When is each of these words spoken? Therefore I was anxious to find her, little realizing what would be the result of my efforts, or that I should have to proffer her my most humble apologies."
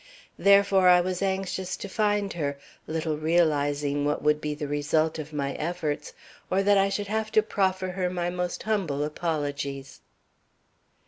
Therefore 0.39 0.87
I 0.89 0.99
was 0.99 1.21
anxious 1.21 1.77
to 1.77 1.87
find 1.87 2.33
her, 2.33 2.57
little 2.87 3.17
realizing 3.19 4.03
what 4.03 4.23
would 4.23 4.41
be 4.41 4.55
the 4.55 4.67
result 4.67 5.19
of 5.19 5.31
my 5.31 5.53
efforts, 5.53 6.13
or 6.49 6.63
that 6.63 6.75
I 6.79 6.89
should 6.89 7.05
have 7.05 7.31
to 7.33 7.43
proffer 7.43 7.89
her 7.91 8.09
my 8.09 8.31
most 8.31 8.63
humble 8.63 9.03
apologies." 9.03 10.01